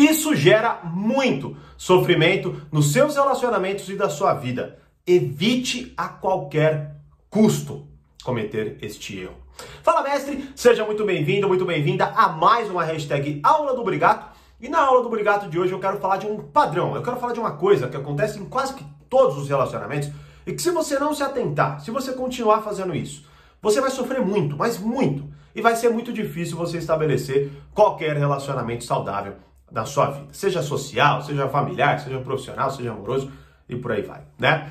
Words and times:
Isso 0.00 0.34
gera 0.34 0.80
muito 0.82 1.58
sofrimento 1.76 2.62
nos 2.72 2.90
seus 2.90 3.16
relacionamentos 3.16 3.86
e 3.90 3.94
da 3.94 4.08
sua 4.08 4.32
vida. 4.32 4.78
Evite 5.06 5.92
a 5.94 6.08
qualquer 6.08 6.96
custo 7.28 7.86
cometer 8.24 8.78
este 8.80 9.20
erro. 9.20 9.36
Fala, 9.82 10.02
mestre! 10.02 10.52
Seja 10.56 10.86
muito 10.86 11.04
bem-vindo, 11.04 11.46
muito 11.46 11.66
bem-vinda 11.66 12.06
a 12.16 12.30
mais 12.30 12.70
uma 12.70 12.82
hashtag 12.82 13.40
Aula 13.42 13.76
do 13.76 13.84
Brigato. 13.84 14.38
E 14.58 14.70
na 14.70 14.80
aula 14.80 15.02
do 15.02 15.10
Brigato 15.10 15.50
de 15.50 15.58
hoje 15.58 15.72
eu 15.72 15.78
quero 15.78 15.98
falar 15.98 16.16
de 16.16 16.26
um 16.26 16.38
padrão, 16.38 16.96
eu 16.96 17.02
quero 17.02 17.18
falar 17.18 17.34
de 17.34 17.40
uma 17.40 17.52
coisa 17.58 17.86
que 17.86 17.96
acontece 17.98 18.38
em 18.38 18.46
quase 18.46 18.72
que 18.72 18.86
todos 19.06 19.36
os 19.36 19.50
relacionamentos 19.50 20.10
e 20.46 20.54
que 20.54 20.62
se 20.62 20.70
você 20.70 20.98
não 20.98 21.14
se 21.14 21.22
atentar, 21.22 21.78
se 21.78 21.90
você 21.90 22.14
continuar 22.14 22.62
fazendo 22.62 22.94
isso, 22.94 23.26
você 23.60 23.82
vai 23.82 23.90
sofrer 23.90 24.22
muito, 24.24 24.56
mas 24.56 24.78
muito. 24.78 25.28
E 25.54 25.60
vai 25.60 25.76
ser 25.76 25.90
muito 25.90 26.10
difícil 26.10 26.56
você 26.56 26.78
estabelecer 26.78 27.50
qualquer 27.74 28.16
relacionamento 28.16 28.82
saudável 28.84 29.49
na 29.70 29.84
sua 29.84 30.10
vida. 30.10 30.28
Seja 30.32 30.62
social, 30.62 31.22
seja 31.22 31.48
familiar, 31.48 32.00
seja 32.00 32.18
profissional, 32.20 32.70
seja 32.70 32.90
amoroso 32.90 33.30
e 33.68 33.76
por 33.76 33.92
aí 33.92 34.02
vai, 34.02 34.22
né? 34.38 34.70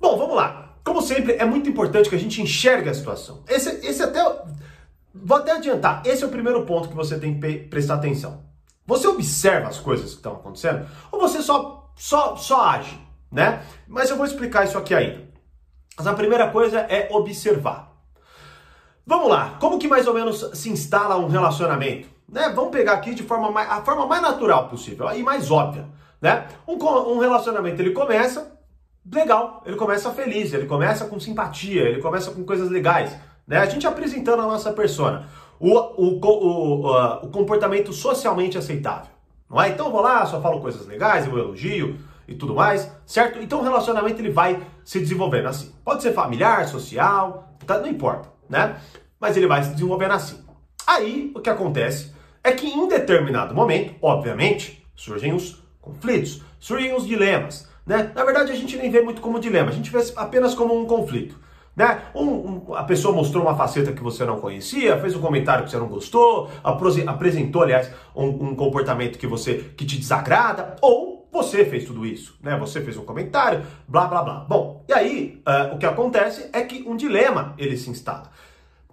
Bom, 0.00 0.16
vamos 0.16 0.36
lá. 0.36 0.74
Como 0.84 1.00
sempre, 1.00 1.34
é 1.34 1.44
muito 1.44 1.68
importante 1.68 2.08
que 2.08 2.16
a 2.16 2.18
gente 2.18 2.42
enxergue 2.42 2.88
a 2.88 2.94
situação. 2.94 3.42
Esse, 3.48 3.86
esse 3.86 4.02
até. 4.02 4.20
Vou 5.14 5.36
até 5.36 5.52
adiantar. 5.52 6.02
Esse 6.04 6.24
é 6.24 6.26
o 6.26 6.30
primeiro 6.30 6.64
ponto 6.66 6.88
que 6.88 6.96
você 6.96 7.18
tem 7.18 7.38
que 7.38 7.58
prestar 7.68 7.94
atenção. 7.94 8.42
Você 8.86 9.06
observa 9.06 9.68
as 9.68 9.78
coisas 9.78 10.10
que 10.10 10.16
estão 10.16 10.32
acontecendo 10.32 10.86
ou 11.12 11.20
você 11.20 11.40
só, 11.40 11.92
só, 11.94 12.34
só 12.34 12.68
age, 12.68 12.98
né? 13.30 13.62
Mas 13.86 14.10
eu 14.10 14.16
vou 14.16 14.26
explicar 14.26 14.64
isso 14.64 14.76
aqui 14.76 14.92
ainda. 14.92 15.22
Mas 15.96 16.06
a 16.06 16.14
primeira 16.14 16.50
coisa 16.50 16.80
é 16.80 17.08
observar. 17.12 17.92
Vamos 19.06 19.28
lá, 19.28 19.56
como 19.60 19.78
que 19.78 19.88
mais 19.88 20.06
ou 20.06 20.14
menos 20.14 20.50
se 20.54 20.70
instala 20.70 21.16
um 21.16 21.28
relacionamento? 21.28 22.08
Né? 22.28 22.48
Vamos 22.54 22.70
pegar 22.70 22.92
aqui 22.92 23.14
de 23.14 23.22
forma 23.22 23.50
mais, 23.50 23.70
a 23.70 23.82
forma 23.82 24.06
mais 24.06 24.22
natural 24.22 24.68
possível 24.68 25.10
e 25.12 25.22
mais 25.22 25.50
óbvia. 25.50 25.86
Né? 26.20 26.46
Um, 26.66 26.74
um 26.74 27.18
relacionamento 27.18 27.80
ele 27.82 27.90
começa 27.90 28.52
legal, 29.10 29.62
ele 29.66 29.76
começa 29.76 30.10
feliz, 30.12 30.52
ele 30.52 30.66
começa 30.66 31.06
com 31.06 31.18
simpatia, 31.18 31.82
ele 31.82 32.00
começa 32.00 32.30
com 32.30 32.44
coisas 32.44 32.70
legais. 32.70 33.16
Né? 33.46 33.58
A 33.58 33.66
gente 33.66 33.86
apresentando 33.86 34.40
a 34.42 34.46
nossa 34.46 34.72
persona 34.72 35.28
o, 35.62 35.78
o, 35.78 36.20
o, 36.20 37.24
o, 37.24 37.28
comportamento 37.28 37.92
socialmente 37.92 38.58
aceitável. 38.58 39.12
Não 39.48 39.62
é? 39.62 39.68
Então 39.68 39.92
vou 39.92 40.00
lá, 40.00 40.26
só 40.26 40.40
falo 40.40 40.60
coisas 40.60 40.84
legais, 40.88 41.24
eu 41.24 41.38
elogio 41.38 41.98
e 42.26 42.34
tudo 42.34 42.52
mais, 42.52 42.90
certo? 43.06 43.40
Então 43.40 43.60
o 43.60 43.62
relacionamento 43.62 44.20
ele 44.20 44.30
vai 44.30 44.60
se 44.84 44.98
desenvolvendo 44.98 45.46
assim. 45.46 45.72
Pode 45.84 46.02
ser 46.02 46.12
familiar, 46.12 46.66
social, 46.66 47.56
tá? 47.64 47.78
não 47.78 47.86
importa, 47.86 48.28
né? 48.48 48.76
Mas 49.20 49.36
ele 49.36 49.46
vai 49.46 49.62
se 49.62 49.70
desenvolvendo 49.70 50.12
assim. 50.12 50.42
Aí 50.84 51.30
o 51.32 51.40
que 51.40 51.48
acontece 51.48 52.11
é 52.44 52.52
que 52.52 52.66
em 52.66 52.88
determinado 52.88 53.54
momento, 53.54 53.94
obviamente, 54.02 54.84
surgem 54.94 55.32
os 55.32 55.62
conflitos, 55.80 56.42
surgem 56.58 56.94
os 56.94 57.06
dilemas. 57.06 57.68
Né? 57.86 58.10
Na 58.14 58.24
verdade, 58.24 58.52
a 58.52 58.56
gente 58.56 58.76
nem 58.76 58.90
vê 58.90 59.00
muito 59.00 59.20
como 59.20 59.40
dilema, 59.40 59.70
a 59.70 59.74
gente 59.74 59.90
vê 59.90 59.98
apenas 60.16 60.54
como 60.54 60.78
um 60.78 60.86
conflito. 60.86 61.38
Né? 61.74 62.02
Um, 62.14 62.26
um, 62.26 62.74
a 62.74 62.84
pessoa 62.84 63.14
mostrou 63.14 63.42
uma 63.42 63.56
faceta 63.56 63.92
que 63.92 64.02
você 64.02 64.24
não 64.24 64.40
conhecia, 64.40 64.98
fez 65.00 65.16
um 65.16 65.20
comentário 65.20 65.64
que 65.64 65.70
você 65.70 65.78
não 65.78 65.88
gostou, 65.88 66.50
apresentou, 66.62 67.62
aliás, 67.62 67.90
um, 68.14 68.26
um, 68.26 68.54
comportamento 68.54 69.18
que 69.18 69.26
você 69.26 69.72
que 69.76 69.86
te 69.86 69.98
desagrada, 69.98 70.76
ou 70.82 71.26
você 71.32 71.64
fez 71.64 71.86
tudo 71.86 72.04
isso, 72.04 72.36
né? 72.42 72.58
Você 72.58 72.82
fez 72.82 72.98
um 72.98 73.06
comentário, 73.06 73.64
blá 73.88 74.06
blá 74.06 74.22
blá. 74.22 74.40
Bom, 74.40 74.84
e 74.86 74.92
aí 74.92 75.42
uh, 75.48 75.74
o 75.74 75.78
que 75.78 75.86
acontece 75.86 76.50
é 76.52 76.60
que 76.60 76.84
um 76.86 76.94
dilema 76.94 77.54
ele 77.56 77.76
se 77.78 77.88
instala. 77.88 78.30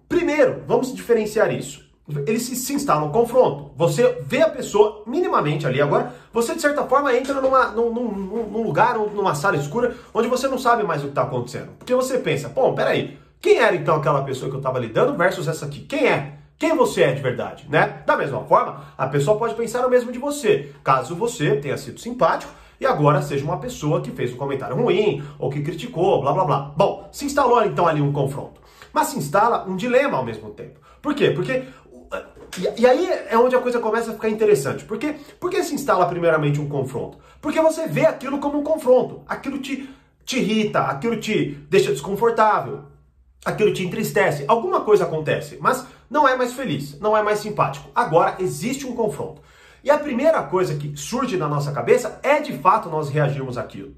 Primeiro, 0.07 0.63
vamos 0.65 0.95
diferenciar 0.95 1.53
isso 1.53 1.88
ele 2.25 2.39
se, 2.39 2.55
se 2.55 2.73
instala 2.73 3.01
no 3.01 3.11
confronto. 3.11 3.71
Você 3.75 4.19
vê 4.25 4.41
a 4.41 4.49
pessoa 4.49 5.03
minimamente 5.05 5.67
ali. 5.67 5.81
Agora, 5.81 6.13
você 6.33 6.55
de 6.55 6.61
certa 6.61 6.83
forma 6.85 7.15
entra 7.15 7.39
numa, 7.39 7.67
num, 7.67 7.93
num, 7.93 8.49
num 8.49 8.63
lugar, 8.63 8.97
numa 8.97 9.35
sala 9.35 9.57
escura, 9.57 9.95
onde 10.13 10.27
você 10.27 10.47
não 10.47 10.57
sabe 10.57 10.83
mais 10.83 11.01
o 11.01 11.05
que 11.05 11.11
está 11.11 11.23
acontecendo. 11.23 11.69
Porque 11.77 11.93
você 11.93 12.17
pensa, 12.17 12.49
pô, 12.49 12.73
peraí, 12.73 13.17
quem 13.39 13.59
era 13.59 13.75
então 13.75 13.95
aquela 13.95 14.23
pessoa 14.23 14.49
que 14.49 14.55
eu 14.55 14.59
estava 14.59 14.79
lidando 14.79 15.15
versus 15.15 15.47
essa 15.47 15.65
aqui? 15.65 15.81
Quem 15.81 16.07
é? 16.07 16.39
Quem 16.57 16.75
você 16.75 17.03
é 17.03 17.13
de 17.13 17.21
verdade, 17.21 17.65
né? 17.69 18.03
Da 18.05 18.17
mesma 18.17 18.43
forma, 18.43 18.83
a 18.97 19.07
pessoa 19.07 19.37
pode 19.37 19.55
pensar 19.55 19.85
o 19.85 19.89
mesmo 19.89 20.11
de 20.11 20.19
você, 20.19 20.73
caso 20.83 21.15
você 21.15 21.55
tenha 21.55 21.77
sido 21.77 22.01
simpático 22.01 22.51
e 22.81 22.85
agora 22.85 23.21
seja 23.21 23.45
uma 23.45 23.59
pessoa 23.59 24.01
que 24.01 24.11
fez 24.11 24.33
um 24.33 24.37
comentário 24.37 24.75
ruim 24.75 25.23
ou 25.37 25.49
que 25.49 25.61
criticou, 25.61 26.21
blá 26.21 26.33
blá 26.33 26.43
blá. 26.43 26.73
Bom, 26.75 27.07
se 27.13 27.23
instalou 27.23 27.63
então 27.63 27.87
ali 27.87 28.01
um 28.01 28.11
confronto, 28.11 28.59
mas 28.91 29.07
se 29.07 29.17
instala 29.17 29.63
um 29.69 29.77
dilema 29.77 30.17
ao 30.17 30.25
mesmo 30.25 30.49
tempo. 30.49 30.81
Por 31.01 31.15
quê? 31.15 31.31
Porque 31.31 31.63
e, 32.57 32.81
e, 32.81 32.87
aí 32.87 33.09
é 33.29 33.37
onde 33.37 33.55
a 33.55 33.59
coisa 33.59 33.79
começa 33.79 34.11
a 34.11 34.13
ficar 34.13 34.29
interessante. 34.29 34.85
Por 34.85 34.97
quê? 34.97 35.15
Por 35.39 35.49
que 35.49 35.61
se 35.63 35.75
instala 35.75 36.07
primeiramente 36.07 36.59
um 36.59 36.67
confronto? 36.67 37.17
Porque 37.41 37.61
você 37.61 37.87
vê 37.87 38.05
aquilo 38.05 38.39
como 38.39 38.59
um 38.59 38.63
confronto. 38.63 39.21
Aquilo 39.27 39.59
te, 39.59 39.89
te 40.25 40.39
irrita, 40.39 40.81
aquilo 40.81 41.19
te 41.19 41.57
deixa 41.69 41.91
desconfortável, 41.91 42.83
aquilo 43.45 43.73
te 43.73 43.85
entristece. 43.85 44.45
Alguma 44.47 44.81
coisa 44.81 45.03
acontece, 45.03 45.57
mas 45.59 45.85
não 46.09 46.27
é 46.27 46.35
mais 46.35 46.53
feliz, 46.53 46.99
não 46.99 47.15
é 47.15 47.21
mais 47.21 47.39
simpático. 47.39 47.89
Agora 47.93 48.35
existe 48.39 48.85
um 48.85 48.95
confronto. 48.95 49.41
E 49.83 49.89
a 49.89 49.97
primeira 49.97 50.41
coisa 50.43 50.75
que 50.75 50.97
surge 50.97 51.37
na 51.37 51.47
nossa 51.47 51.71
cabeça 51.71 52.19
é 52.23 52.39
de 52.39 52.57
fato 52.57 52.89
nós 52.89 53.09
reagirmos 53.09 53.57
àquilo. 53.57 53.95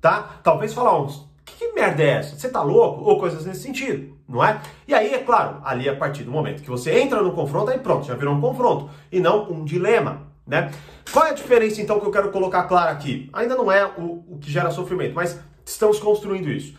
Tá? 0.00 0.40
Talvez 0.42 0.72
falar 0.72 0.98
uns, 0.98 1.28
que 1.44 1.72
merda 1.72 2.02
é 2.02 2.08
essa? 2.10 2.36
Você 2.36 2.48
tá 2.48 2.62
louco? 2.62 3.04
Ou 3.04 3.18
coisas 3.18 3.44
nesse 3.44 3.62
sentido 3.62 4.18
não 4.30 4.44
é? 4.44 4.60
E 4.86 4.94
aí, 4.94 5.12
é 5.12 5.18
claro, 5.18 5.60
ali 5.64 5.88
a 5.88 5.96
partir 5.96 6.22
do 6.22 6.30
momento 6.30 6.62
que 6.62 6.70
você 6.70 7.00
entra 7.00 7.20
no 7.20 7.32
confronto, 7.32 7.70
aí 7.70 7.78
pronto, 7.78 8.06
já 8.06 8.14
virou 8.14 8.32
um 8.32 8.40
confronto 8.40 8.88
e 9.10 9.18
não 9.18 9.50
um 9.50 9.64
dilema, 9.64 10.28
né? 10.46 10.70
Qual 11.12 11.26
é 11.26 11.30
a 11.30 11.34
diferença 11.34 11.82
então 11.82 11.98
que 11.98 12.06
eu 12.06 12.12
quero 12.12 12.30
colocar 12.30 12.62
clara 12.64 12.92
aqui? 12.92 13.28
Ainda 13.32 13.56
não 13.56 13.70
é 13.70 13.84
o, 13.84 14.24
o 14.28 14.38
que 14.40 14.50
gera 14.50 14.70
sofrimento, 14.70 15.14
mas 15.14 15.38
estamos 15.66 15.98
construindo 15.98 16.48
isso. 16.48 16.78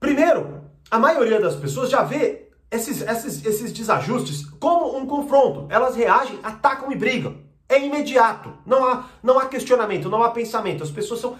Primeiro, 0.00 0.62
a 0.90 0.98
maioria 0.98 1.40
das 1.40 1.54
pessoas 1.54 1.88
já 1.88 2.02
vê 2.02 2.48
esses, 2.70 3.02
esses, 3.02 3.44
esses 3.44 3.72
desajustes 3.72 4.44
como 4.58 4.96
um 4.96 5.06
confronto. 5.06 5.66
Elas 5.68 5.94
reagem, 5.94 6.38
atacam 6.42 6.90
e 6.90 6.96
brigam. 6.96 7.36
É 7.68 7.84
imediato. 7.84 8.54
Não 8.64 8.84
há, 8.84 9.04
não 9.22 9.38
há 9.38 9.46
questionamento, 9.46 10.08
não 10.08 10.22
há 10.22 10.30
pensamento. 10.30 10.82
As 10.82 10.90
pessoas 10.90 11.20
são. 11.20 11.36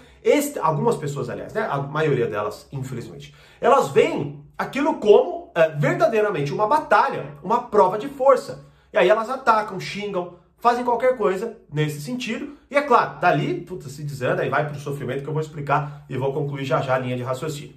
Algumas 0.61 0.97
pessoas, 0.97 1.29
aliás, 1.29 1.53
né? 1.53 1.67
A 1.69 1.77
maioria 1.79 2.27
delas, 2.27 2.67
infelizmente. 2.71 3.33
Elas 3.59 3.89
veem 3.89 4.43
aquilo 4.57 4.95
como 4.95 5.51
é, 5.55 5.69
verdadeiramente 5.69 6.53
uma 6.53 6.67
batalha, 6.67 7.33
uma 7.41 7.63
prova 7.63 7.97
de 7.97 8.07
força. 8.09 8.65
E 8.91 8.97
aí 8.97 9.09
elas 9.09 9.29
atacam, 9.29 9.79
xingam, 9.79 10.35
fazem 10.57 10.83
qualquer 10.83 11.17
coisa 11.17 11.57
nesse 11.71 12.01
sentido. 12.01 12.57
E 12.69 12.75
é 12.75 12.81
claro, 12.81 13.19
dali, 13.19 13.61
puta, 13.61 13.89
se 13.89 14.03
desanda 14.03 14.45
e 14.45 14.49
vai 14.49 14.67
para 14.67 14.77
o 14.77 14.79
sofrimento 14.79 15.23
que 15.23 15.29
eu 15.29 15.33
vou 15.33 15.41
explicar 15.41 16.05
e 16.09 16.17
vou 16.17 16.33
concluir 16.33 16.65
já 16.65 16.81
já 16.81 16.95
a 16.95 16.99
linha 16.99 17.15
de 17.15 17.23
raciocínio. 17.23 17.75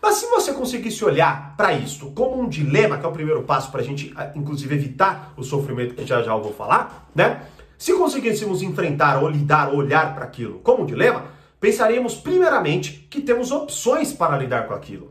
Mas 0.00 0.16
se 0.16 0.26
você 0.26 0.52
conseguisse 0.52 1.04
olhar 1.04 1.54
para 1.56 1.72
isso 1.72 2.10
como 2.10 2.40
um 2.40 2.48
dilema, 2.48 2.98
que 2.98 3.06
é 3.06 3.08
o 3.08 3.12
primeiro 3.12 3.44
passo 3.44 3.70
para 3.70 3.80
a 3.82 3.84
gente, 3.84 4.12
inclusive, 4.34 4.74
evitar 4.74 5.32
o 5.36 5.44
sofrimento 5.44 5.94
que 5.94 6.04
já 6.04 6.22
já 6.22 6.32
eu 6.32 6.42
vou 6.42 6.52
falar, 6.52 7.08
né? 7.14 7.42
Se 7.82 7.92
conseguíssemos 7.94 8.62
enfrentar 8.62 9.20
ou 9.20 9.28
lidar 9.28 9.70
ou 9.70 9.78
olhar 9.78 10.14
para 10.14 10.24
aquilo 10.24 10.60
como 10.60 10.84
um 10.84 10.86
dilema, 10.86 11.24
pensaríamos 11.58 12.14
primeiramente 12.14 13.08
que 13.10 13.20
temos 13.20 13.50
opções 13.50 14.12
para 14.12 14.38
lidar 14.38 14.68
com 14.68 14.74
aquilo 14.74 15.10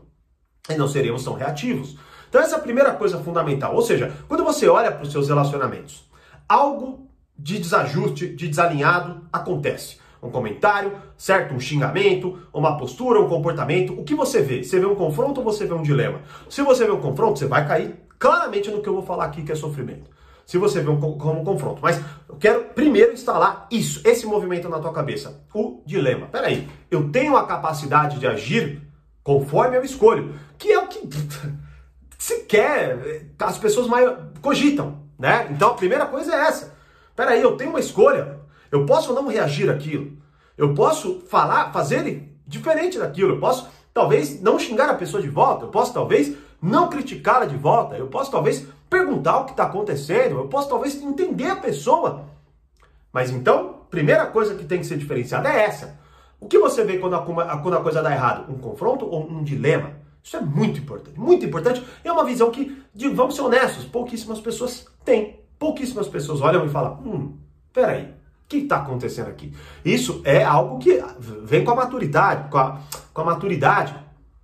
e 0.70 0.74
não 0.74 0.88
seríamos 0.88 1.22
tão 1.22 1.34
reativos. 1.34 1.98
Então 2.30 2.40
essa 2.40 2.54
é 2.54 2.58
a 2.58 2.62
primeira 2.62 2.94
coisa 2.94 3.18
fundamental. 3.18 3.74
Ou 3.74 3.82
seja, 3.82 4.16
quando 4.26 4.42
você 4.42 4.68
olha 4.68 4.90
para 4.90 5.02
os 5.02 5.12
seus 5.12 5.28
relacionamentos, 5.28 6.10
algo 6.48 7.10
de 7.38 7.58
desajuste, 7.58 8.34
de 8.34 8.48
desalinhado 8.48 9.20
acontece. 9.30 9.98
Um 10.22 10.30
comentário, 10.30 10.96
certo? 11.14 11.52
Um 11.52 11.60
xingamento, 11.60 12.38
uma 12.54 12.78
postura, 12.78 13.20
um 13.20 13.28
comportamento. 13.28 13.92
O 14.00 14.02
que 14.02 14.14
você 14.14 14.40
vê? 14.40 14.64
Você 14.64 14.80
vê 14.80 14.86
um 14.86 14.94
confronto 14.94 15.42
ou 15.42 15.44
você 15.44 15.66
vê 15.66 15.74
um 15.74 15.82
dilema? 15.82 16.22
Se 16.48 16.62
você 16.62 16.86
vê 16.86 16.90
um 16.90 17.02
confronto, 17.02 17.38
você 17.38 17.46
vai 17.46 17.68
cair 17.68 17.96
claramente 18.18 18.70
no 18.70 18.80
que 18.80 18.88
eu 18.88 18.94
vou 18.94 19.02
falar 19.02 19.26
aqui, 19.26 19.42
que 19.42 19.52
é 19.52 19.54
sofrimento. 19.54 20.21
Se 20.52 20.58
você 20.58 20.82
vê 20.82 20.90
um, 20.90 21.00
como 21.00 21.40
um 21.40 21.44
confronto. 21.44 21.80
Mas 21.80 21.98
eu 22.28 22.36
quero 22.36 22.64
primeiro 22.74 23.14
instalar 23.14 23.66
isso, 23.70 24.02
esse 24.04 24.26
movimento 24.26 24.68
na 24.68 24.78
tua 24.80 24.92
cabeça. 24.92 25.42
O 25.54 25.82
dilema. 25.86 26.26
Peraí, 26.26 26.68
eu 26.90 27.08
tenho 27.08 27.38
a 27.38 27.46
capacidade 27.46 28.18
de 28.18 28.26
agir 28.26 28.82
conforme 29.24 29.78
eu 29.78 29.82
escolho, 29.82 30.34
que 30.58 30.70
é 30.70 30.78
o 30.78 30.88
que 30.88 31.08
se 32.18 32.40
quer, 32.40 33.30
as 33.38 33.56
pessoas 33.56 33.86
mais 33.86 34.14
cogitam, 34.42 34.98
né? 35.18 35.48
Então 35.50 35.70
a 35.70 35.74
primeira 35.74 36.04
coisa 36.04 36.34
é 36.34 36.40
essa. 36.40 36.74
Peraí, 37.16 37.40
eu 37.40 37.56
tenho 37.56 37.70
uma 37.70 37.80
escolha. 37.80 38.38
Eu 38.70 38.84
posso 38.84 39.14
não 39.14 39.28
reagir 39.28 39.70
àquilo. 39.70 40.18
Eu 40.58 40.74
posso 40.74 41.22
falar, 41.30 41.72
fazer 41.72 42.30
diferente 42.46 42.98
daquilo. 42.98 43.36
Eu 43.36 43.40
posso 43.40 43.70
talvez 43.94 44.38
não 44.42 44.58
xingar 44.58 44.90
a 44.90 44.94
pessoa 44.96 45.22
de 45.22 45.30
volta. 45.30 45.64
Eu 45.64 45.70
posso 45.70 45.94
talvez 45.94 46.36
não 46.60 46.90
criticá-la 46.90 47.46
de 47.46 47.56
volta. 47.56 47.96
Eu 47.96 48.08
posso 48.08 48.30
talvez 48.30 48.66
perguntar 48.92 49.38
o 49.38 49.44
que 49.46 49.52
está 49.52 49.64
acontecendo. 49.64 50.36
Eu 50.36 50.48
posso 50.48 50.68
talvez 50.68 51.02
entender 51.02 51.48
a 51.48 51.56
pessoa. 51.56 52.26
Mas 53.10 53.30
então, 53.30 53.86
primeira 53.90 54.26
coisa 54.26 54.54
que 54.54 54.64
tem 54.64 54.80
que 54.80 54.86
ser 54.86 54.98
diferenciada 54.98 55.48
é 55.48 55.64
essa. 55.64 55.98
O 56.38 56.46
que 56.46 56.58
você 56.58 56.84
vê 56.84 56.98
quando 56.98 57.14
a, 57.14 57.58
quando 57.58 57.76
a 57.76 57.80
coisa 57.80 58.02
dá 58.02 58.12
errado? 58.12 58.52
Um 58.52 58.58
confronto 58.58 59.06
ou 59.06 59.26
um 59.26 59.42
dilema? 59.42 59.92
Isso 60.22 60.36
é 60.36 60.40
muito 60.40 60.78
importante, 60.78 61.18
muito 61.18 61.44
importante. 61.46 61.84
É 62.04 62.12
uma 62.12 62.24
visão 62.24 62.50
que, 62.50 62.80
de, 62.94 63.08
vamos 63.08 63.34
ser 63.34 63.42
honestos, 63.42 63.84
pouquíssimas 63.86 64.40
pessoas 64.40 64.86
têm. 65.04 65.40
Pouquíssimas 65.58 66.06
pessoas 66.06 66.40
olham 66.40 66.64
e 66.66 66.68
falam: 66.68 67.00
hum, 67.04 67.36
peraí, 67.72 68.04
o 68.04 68.48
que 68.48 68.58
está 68.58 68.76
acontecendo 68.76 69.28
aqui? 69.28 69.52
Isso 69.84 70.20
é 70.24 70.44
algo 70.44 70.78
que 70.78 71.02
vem 71.18 71.64
com 71.64 71.70
a 71.70 71.76
maturidade, 71.76 72.50
com 72.50 72.58
a, 72.58 72.80
com 73.12 73.20
a 73.22 73.24
maturidade, 73.24 73.94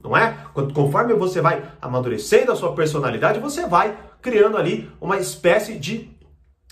não 0.03 0.17
é? 0.17 0.37
Conforme 0.75 1.15
você 1.15 1.41
vai 1.41 1.63
amadurecendo 1.81 2.53
a 2.53 2.57
sua 2.57 2.73
personalidade, 2.73 3.41
você 3.41 3.67
vai 3.67 3.97
criando 4.21 4.57
ali 4.57 4.91
uma 5.01 5.19
espécie 5.19 5.79
de 5.79 6.11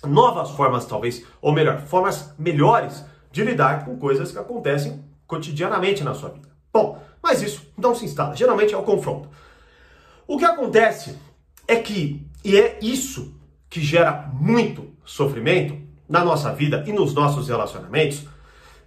novas 0.05 0.51
formas, 0.51 0.85
talvez, 0.85 1.25
ou 1.41 1.53
melhor, 1.53 1.81
formas 1.83 2.35
melhores 2.39 3.05
de 3.31 3.43
lidar 3.45 3.85
com 3.85 3.97
coisas 3.99 4.31
que 4.31 4.39
acontecem 4.39 5.05
cotidianamente 5.27 6.05
na 6.05 6.15
sua 6.15 6.31
vida. 6.31 6.49
Bom, 6.73 7.03
mas 7.23 7.43
isso 7.43 7.73
não 7.77 7.95
se 7.95 8.05
instala, 8.05 8.37
geralmente 8.37 8.75
é 8.75 8.77
o 8.77 8.83
confronto. 8.83 9.29
O 10.27 10.39
que 10.39 10.45
acontece 10.45 11.19
é 11.67 11.77
que, 11.77 12.27
e 12.45 12.57
é 12.57 12.79
isso 12.81 13.35
que 13.69 13.81
gera 13.81 14.31
muito 14.33 14.93
sofrimento 15.05 15.77
na 16.09 16.25
nossa 16.25 16.53
vida 16.53 16.85
e 16.87 16.93
nos 16.93 17.15
nossos 17.15 17.49
relacionamentos, 17.49 18.25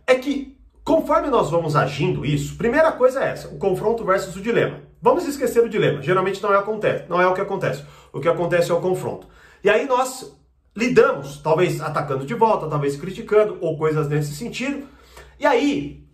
é 0.05 0.15
que 0.15 0.58
conforme 0.89 1.29
nós 1.29 1.51
vamos 1.51 1.75
agindo 1.75 2.25
isso, 2.25 2.57
primeira 2.57 2.91
coisa 2.91 3.23
é 3.23 3.29
essa, 3.29 3.47
o 3.49 3.59
confronto 3.59 4.03
versus 4.03 4.35
o 4.35 4.41
dilema. 4.41 4.79
Vamos 4.99 5.27
esquecer 5.27 5.63
o 5.63 5.69
dilema, 5.69 6.01
geralmente 6.01 6.41
não 6.41 6.51
é, 6.51 6.57
acontece, 6.57 7.05
não 7.07 7.21
é 7.21 7.27
o 7.27 7.33
que 7.35 7.41
acontece. 7.41 7.83
O 8.11 8.19
que 8.19 8.27
acontece 8.27 8.71
é 8.71 8.73
o 8.73 8.81
confronto. 8.81 9.27
E 9.63 9.69
aí 9.69 9.85
nós 9.85 10.35
lidamos, 10.75 11.37
talvez 11.43 11.79
atacando 11.79 12.25
de 12.25 12.33
volta, 12.33 12.67
talvez 12.67 12.95
criticando, 12.95 13.59
ou 13.61 13.77
coisas 13.77 14.09
nesse 14.09 14.33
sentido. 14.33 14.87
E 15.39 15.45
aí 15.45 16.07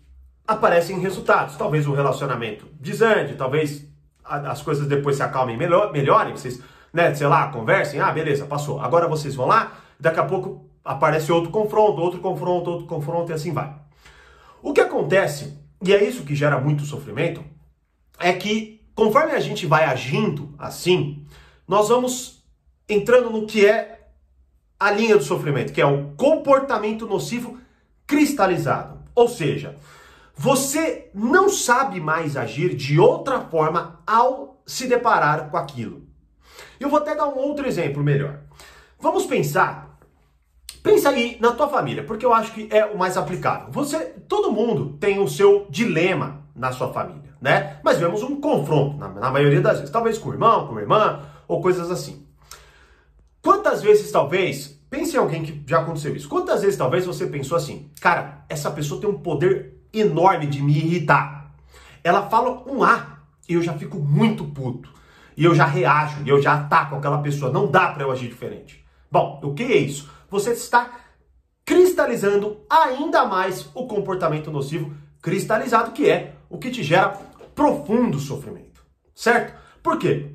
aparecem 0.46 1.00
resultados. 1.00 1.56
Talvez 1.56 1.86
o 1.86 1.94
relacionamento 1.94 2.66
desande, 2.78 3.34
talvez 3.34 3.88
as 4.22 4.60
coisas 4.60 4.86
depois 4.86 5.16
se 5.16 5.22
acalmem, 5.22 5.56
melhor, 5.56 5.90
melhorem, 5.90 6.36
vocês, 6.36 6.60
né, 6.92 7.14
sei 7.14 7.28
lá, 7.28 7.48
conversem, 7.48 7.98
ah, 7.98 8.12
beleza, 8.12 8.44
passou. 8.44 8.78
Agora 8.78 9.08
vocês 9.08 9.34
vão 9.34 9.46
lá, 9.46 9.72
daqui 9.98 10.20
a 10.20 10.24
pouco 10.24 10.68
aparece 10.84 11.32
outro 11.32 11.50
confronto, 11.50 11.98
outro 11.98 12.20
confronto, 12.20 12.70
outro 12.70 12.86
confronto 12.86 13.32
e 13.32 13.34
assim 13.34 13.54
vai. 13.54 13.85
O 14.66 14.72
que 14.72 14.80
acontece, 14.80 15.56
e 15.80 15.94
é 15.94 16.02
isso 16.02 16.24
que 16.24 16.34
gera 16.34 16.58
muito 16.58 16.84
sofrimento, 16.84 17.40
é 18.18 18.32
que 18.32 18.84
conforme 18.96 19.30
a 19.30 19.38
gente 19.38 19.64
vai 19.64 19.84
agindo 19.84 20.52
assim, 20.58 21.24
nós 21.68 21.88
vamos 21.88 22.44
entrando 22.88 23.30
no 23.30 23.46
que 23.46 23.64
é 23.64 24.08
a 24.76 24.90
linha 24.90 25.16
do 25.16 25.22
sofrimento, 25.22 25.72
que 25.72 25.80
é 25.80 25.86
o 25.86 26.16
comportamento 26.16 27.06
nocivo 27.06 27.60
cristalizado. 28.08 28.98
Ou 29.14 29.28
seja, 29.28 29.76
você 30.34 31.12
não 31.14 31.48
sabe 31.48 32.00
mais 32.00 32.36
agir 32.36 32.74
de 32.74 32.98
outra 32.98 33.42
forma 33.42 34.00
ao 34.04 34.60
se 34.66 34.88
deparar 34.88 35.48
com 35.48 35.56
aquilo. 35.56 36.08
Eu 36.80 36.88
vou 36.88 36.98
até 36.98 37.14
dar 37.14 37.28
um 37.28 37.38
outro 37.38 37.68
exemplo 37.68 38.02
melhor. 38.02 38.40
Vamos 38.98 39.26
pensar, 39.26 39.85
pensa 40.86 41.08
aí 41.10 41.36
na 41.40 41.50
tua 41.50 41.68
família, 41.68 42.04
porque 42.04 42.24
eu 42.24 42.32
acho 42.32 42.52
que 42.52 42.68
é 42.70 42.86
o 42.86 42.96
mais 42.96 43.16
aplicável. 43.16 43.68
Você, 43.72 43.98
todo 44.28 44.52
mundo 44.52 44.96
tem 45.00 45.18
o 45.18 45.26
seu 45.26 45.66
dilema 45.68 46.44
na 46.54 46.70
sua 46.70 46.92
família, 46.92 47.34
né? 47.40 47.80
Mas 47.82 47.98
vemos 47.98 48.22
um 48.22 48.40
confronto 48.40 48.96
na, 48.96 49.08
na 49.08 49.30
maioria 49.32 49.60
das 49.60 49.78
vezes, 49.78 49.90
talvez 49.90 50.16
com 50.16 50.30
o 50.30 50.32
irmão, 50.32 50.68
com 50.68 50.76
a 50.76 50.80
irmã 50.80 51.22
ou 51.48 51.60
coisas 51.60 51.90
assim. 51.90 52.24
Quantas 53.42 53.82
vezes 53.82 54.12
talvez 54.12 54.80
pense 54.88 55.16
em 55.16 55.18
alguém 55.18 55.42
que 55.42 55.62
já 55.66 55.80
aconteceu 55.80 56.14
isso. 56.14 56.28
Quantas 56.28 56.62
vezes 56.62 56.78
talvez 56.78 57.04
você 57.04 57.26
pensou 57.26 57.56
assim, 57.56 57.90
cara, 58.00 58.44
essa 58.48 58.70
pessoa 58.70 59.00
tem 59.00 59.10
um 59.10 59.18
poder 59.18 59.82
enorme 59.92 60.46
de 60.46 60.62
me 60.62 60.72
irritar. 60.72 61.52
Ela 62.04 62.28
fala 62.28 62.62
um 62.66 62.84
A 62.84 63.18
e 63.48 63.54
eu 63.54 63.62
já 63.62 63.74
fico 63.74 63.98
muito 63.98 64.44
puto. 64.44 64.88
E 65.36 65.44
eu 65.44 65.54
já 65.54 65.66
reajo, 65.66 66.22
e 66.24 66.28
eu 66.28 66.40
já 66.40 66.54
ataco 66.54 66.94
aquela 66.94 67.18
pessoa. 67.18 67.52
Não 67.52 67.70
dá 67.70 67.88
para 67.88 68.04
eu 68.04 68.10
agir 68.10 68.28
diferente. 68.28 68.82
Bom, 69.10 69.40
o 69.42 69.52
que 69.52 69.64
é 69.64 69.76
isso? 69.76 70.10
Você 70.30 70.52
está 70.52 70.90
cristalizando 71.64 72.60
ainda 72.70 73.24
mais 73.24 73.68
o 73.74 73.86
comportamento 73.86 74.50
nocivo 74.50 74.94
cristalizado, 75.20 75.92
que 75.92 76.08
é 76.08 76.34
o 76.48 76.58
que 76.58 76.70
te 76.70 76.82
gera 76.82 77.18
profundo 77.54 78.18
sofrimento. 78.18 78.84
Certo? 79.14 79.54
Por 79.82 79.98
quê? 79.98 80.32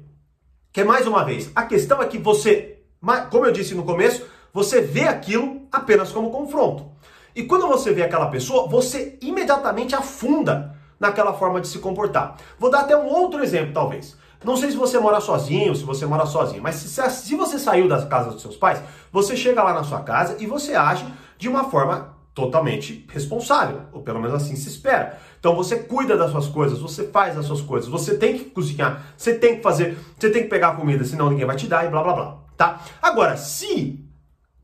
Que 0.71 0.83
mais 0.83 1.05
uma 1.07 1.23
vez, 1.23 1.51
a 1.55 1.63
questão 1.63 2.01
é 2.01 2.07
que 2.07 2.17
você, 2.17 2.83
como 3.29 3.45
eu 3.45 3.51
disse 3.51 3.75
no 3.75 3.83
começo, 3.83 4.25
você 4.53 4.81
vê 4.81 5.03
aquilo 5.03 5.67
apenas 5.71 6.11
como 6.11 6.31
confronto. 6.31 6.91
E 7.35 7.43
quando 7.43 7.67
você 7.67 7.93
vê 7.93 8.03
aquela 8.03 8.27
pessoa, 8.27 8.67
você 8.67 9.17
imediatamente 9.21 9.95
afunda 9.95 10.75
naquela 10.99 11.33
forma 11.33 11.61
de 11.61 11.67
se 11.67 11.79
comportar. 11.79 12.37
Vou 12.59 12.69
dar 12.69 12.81
até 12.81 12.95
um 12.95 13.07
outro 13.07 13.43
exemplo, 13.43 13.73
talvez. 13.73 14.17
Não 14.43 14.57
sei 14.57 14.71
se 14.71 14.77
você 14.77 14.97
mora 14.99 15.21
sozinho, 15.21 15.75
se 15.75 15.83
você 15.83 16.05
mora 16.05 16.25
sozinho, 16.25 16.63
mas 16.63 16.75
se, 16.75 17.09
se 17.09 17.35
você 17.35 17.59
saiu 17.59 17.87
da 17.87 18.05
casa 18.05 18.31
dos 18.31 18.41
seus 18.41 18.57
pais, 18.57 18.81
você 19.11 19.35
chega 19.35 19.61
lá 19.61 19.73
na 19.73 19.83
sua 19.83 20.01
casa 20.01 20.35
e 20.39 20.47
você 20.47 20.73
age 20.73 21.05
de 21.37 21.47
uma 21.47 21.65
forma 21.65 22.17
totalmente 22.33 23.05
responsável, 23.11 23.81
ou 23.91 24.01
pelo 24.01 24.19
menos 24.19 24.41
assim 24.41 24.55
se 24.55 24.69
espera. 24.69 25.19
Então 25.39 25.55
você 25.55 25.79
cuida 25.79 26.17
das 26.17 26.31
suas 26.31 26.47
coisas, 26.47 26.79
você 26.79 27.07
faz 27.07 27.37
as 27.37 27.45
suas 27.45 27.61
coisas, 27.61 27.89
você 27.89 28.17
tem 28.17 28.37
que 28.37 28.45
cozinhar, 28.45 29.13
você 29.17 29.35
tem 29.35 29.57
que 29.57 29.61
fazer, 29.61 29.97
você 30.17 30.29
tem 30.29 30.43
que 30.43 30.49
pegar 30.49 30.69
a 30.69 30.75
comida, 30.75 31.03
senão 31.03 31.29
ninguém 31.29 31.45
vai 31.45 31.55
te 31.55 31.67
dar 31.67 31.85
e 31.85 31.89
blá 31.89 32.01
blá 32.01 32.13
blá, 32.13 32.37
tá? 32.55 32.81
Agora, 33.01 33.35
se 33.35 34.03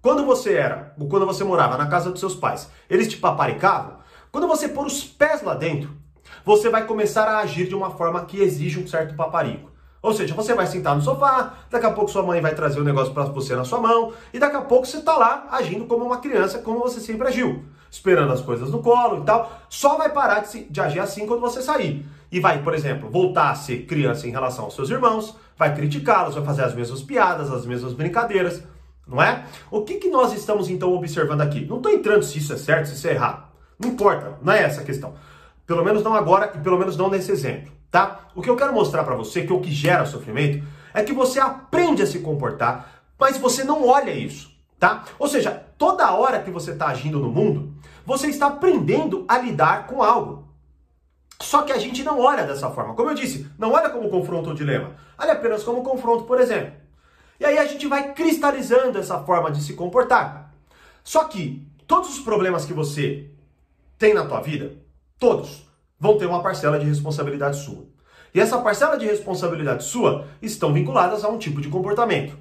quando 0.02 0.26
você 0.26 0.54
era, 0.54 0.96
quando 1.10 1.26
você 1.26 1.44
morava 1.44 1.78
na 1.78 1.88
casa 1.88 2.10
dos 2.10 2.20
seus 2.20 2.36
pais, 2.36 2.70
eles 2.90 3.10
te 3.10 3.18
paparicavam, 3.18 3.98
quando 4.32 4.48
você 4.48 4.70
pôr 4.70 4.86
os 4.86 5.04
pés 5.04 5.42
lá 5.44 5.54
dentro, 5.54 5.90
você 6.48 6.70
vai 6.70 6.86
começar 6.86 7.26
a 7.28 7.40
agir 7.40 7.68
de 7.68 7.76
uma 7.76 7.92
forma 7.92 8.24
que 8.24 8.42
exige 8.42 8.80
um 8.80 8.88
certo 8.88 9.14
paparico. 9.16 9.70
Ou 10.02 10.14
seja, 10.14 10.34
você 10.34 10.54
vai 10.54 10.66
sentar 10.66 10.96
no 10.96 11.02
sofá, 11.02 11.56
daqui 11.70 11.86
a 11.86 11.92
pouco 11.92 12.10
sua 12.10 12.24
mãe 12.24 12.40
vai 12.40 12.56
trazer 12.56 12.80
o 12.80 12.84
um 12.84 12.86
negócio 12.86 13.14
para 13.14 13.26
você 13.26 13.54
na 13.54 13.66
sua 13.66 13.82
mão, 13.82 14.14
e 14.34 14.40
daqui 14.40 14.56
a 14.56 14.62
pouco 14.62 14.86
você 14.86 15.00
está 15.00 15.18
lá 15.18 15.50
agindo 15.52 15.84
como 15.84 16.06
uma 16.06 16.20
criança, 16.20 16.60
como 16.60 16.80
você 16.80 17.02
sempre 17.02 17.28
agiu, 17.28 17.66
esperando 17.92 18.32
as 18.32 18.40
coisas 18.40 18.72
no 18.72 18.82
colo 18.82 19.24
e 19.24 19.26
tal. 19.26 19.52
Só 19.68 19.98
vai 19.98 20.10
parar 20.10 20.40
de, 20.40 20.48
se, 20.48 20.64
de 20.70 20.80
agir 20.80 21.02
assim 21.02 21.28
quando 21.28 21.42
você 21.42 21.62
sair. 21.62 22.06
E 22.32 22.40
vai, 22.40 22.64
por 22.64 22.74
exemplo, 22.74 23.10
voltar 23.10 23.50
a 23.50 23.56
ser 23.56 23.86
criança 23.86 24.26
em 24.26 24.32
relação 24.32 24.64
aos 24.64 24.74
seus 24.74 24.90
irmãos, 24.90 25.36
vai 25.58 25.76
criticá-los, 25.76 26.36
vai 26.36 26.46
fazer 26.46 26.64
as 26.64 26.74
mesmas 26.74 27.02
piadas, 27.02 27.52
as 27.52 27.66
mesmas 27.66 27.92
brincadeiras 27.92 28.64
não 29.06 29.22
é? 29.22 29.46
O 29.70 29.82
que, 29.82 29.96
que 29.96 30.10
nós 30.10 30.34
estamos 30.34 30.70
então 30.70 30.94
observando 30.94 31.42
aqui? 31.42 31.66
Não 31.66 31.78
estou 31.78 31.92
entrando 31.92 32.24
se 32.24 32.38
isso 32.38 32.54
é 32.54 32.58
certo, 32.58 32.88
se 32.88 32.96
isso 32.96 33.08
é 33.08 33.12
errado. 33.12 33.48
Não 33.78 33.90
importa, 33.90 34.38
não 34.42 34.54
é 34.54 34.64
essa 34.64 34.82
a 34.82 34.84
questão. 34.84 35.14
Pelo 35.68 35.84
menos 35.84 36.02
não 36.02 36.16
agora 36.16 36.54
e 36.56 36.60
pelo 36.60 36.80
menos 36.80 36.96
não 36.96 37.10
nesse 37.10 37.30
exemplo, 37.32 37.74
tá? 37.92 38.22
O 38.34 38.42
que 38.42 38.50
eu 38.50 38.56
quero 38.56 38.74
mostrar 38.74 39.04
para 39.04 39.16
você, 39.16 39.46
que 39.46 39.52
é 39.52 39.56
o 39.56 39.60
que 39.60 39.70
gera 39.70 40.06
sofrimento, 40.06 40.66
é 40.94 41.04
que 41.04 41.12
você 41.12 41.40
aprende 41.42 42.02
a 42.02 42.08
se 42.08 42.20
comportar, 42.20 43.04
mas 43.20 43.38
você 43.38 43.66
não 43.66 43.86
olha 43.86 44.12
isso, 44.12 44.50
tá? 44.80 45.04
Ou 45.20 45.28
seja, 45.28 45.52
toda 45.78 46.14
hora 46.14 46.42
que 46.42 46.50
você 46.50 46.72
está 46.72 46.88
agindo 46.88 47.20
no 47.20 47.30
mundo, 47.30 47.74
você 48.06 48.28
está 48.28 48.48
aprendendo 48.48 49.26
a 49.28 49.38
lidar 49.38 49.88
com 49.88 50.02
algo. 50.02 50.48
Só 51.42 51.64
que 51.64 51.74
a 51.74 51.78
gente 51.78 52.02
não 52.02 52.20
olha 52.20 52.46
dessa 52.46 52.72
forma. 52.72 52.96
Como 52.96 53.10
eu 53.10 53.16
disse, 53.16 53.48
não 53.60 53.74
olha 53.74 53.90
como 53.90 54.10
confronto 54.10 54.50
ou 54.50 54.56
dilema. 54.56 54.96
Olha 55.18 55.34
apenas 55.34 55.64
como 55.64 55.84
confronto, 55.84 56.24
por 56.24 56.40
exemplo. 56.40 56.74
E 57.40 57.46
aí 57.46 57.58
a 57.58 57.66
gente 57.66 57.86
vai 57.88 58.14
cristalizando 58.14 58.98
essa 58.98 59.20
forma 59.20 59.52
de 59.52 59.62
se 59.62 59.74
comportar. 59.74 60.52
Só 61.04 61.26
que 61.26 61.68
todos 61.86 62.18
os 62.18 62.20
problemas 62.20 62.66
que 62.66 62.74
você 62.74 63.30
tem 64.00 64.14
na 64.14 64.26
tua 64.26 64.42
vida, 64.42 64.87
todos, 65.20 65.68
vão 66.00 66.18
ter 66.18 66.26
uma 66.26 66.42
parcela 66.42 66.80
de 66.80 66.86
responsabilidade 66.86 67.58
sua. 67.58 67.86
E 68.34 68.40
essa 68.40 68.60
parcela 68.60 68.98
de 68.98 69.06
responsabilidade 69.06 69.84
sua 69.84 70.28
estão 70.42 70.74
vinculadas 70.74 71.24
a 71.24 71.30
um 71.30 71.38
tipo 71.38 71.62
de 71.62 71.70
comportamento. 71.70 72.38